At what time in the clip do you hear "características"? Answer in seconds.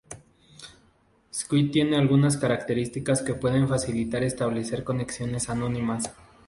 2.35-3.21